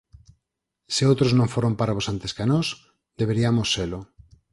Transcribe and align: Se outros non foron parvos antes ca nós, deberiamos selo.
Se 0.93 1.03
outros 1.11 1.31
non 1.39 1.51
foron 1.53 1.73
parvos 1.81 2.05
antes 2.13 2.31
ca 2.37 2.45
nós, 2.53 2.67
deberiamos 3.19 3.67
selo. 3.75 3.99